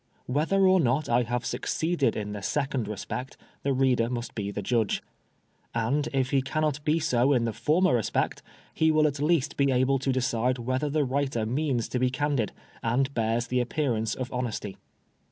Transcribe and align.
Whether 0.25 0.65
or 0.65 0.79
not 0.79 1.07
I 1.09 1.21
have 1.21 1.45
succeeded 1.45 2.15
in 2.15 2.31
the 2.31 2.41
second 2.41 2.87
respect 2.87 3.37
the 3.61 3.71
reader 3.71 4.09
must 4.09 4.33
be 4.33 4.49
the 4.49 4.63
judge; 4.63 5.03
and 5.75 6.09
if 6.11 6.31
he 6.31 6.41
cannot 6.41 6.83
be 6.83 6.97
so 6.99 7.33
in 7.33 7.45
the 7.45 7.53
former 7.53 7.93
respect, 7.93 8.41
he 8.73 8.89
will 8.89 9.05
at 9.05 9.21
least 9.21 9.57
be 9.57 9.71
able 9.71 9.99
to 9.99 10.11
decide 10.11 10.57
whether 10.57 10.89
the 10.89 11.05
writer 11.05 11.45
means 11.45 11.87
to 11.89 11.99
be 11.99 12.09
candid 12.09 12.51
smd 12.83 13.13
bears 13.13 13.45
the 13.45 13.61
appearance 13.61 14.15
of 14.15 14.33
honesty. 14.33 14.75